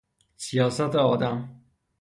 [0.37, 1.61] سیاست آدم